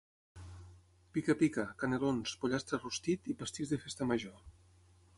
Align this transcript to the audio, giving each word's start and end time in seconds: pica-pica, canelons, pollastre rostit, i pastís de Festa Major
pica-pica, 1.17 1.67
canelons, 1.83 2.35
pollastre 2.45 2.83
rostit, 2.83 3.33
i 3.35 3.39
pastís 3.45 3.75
de 3.75 3.83
Festa 3.87 4.13
Major 4.15 4.45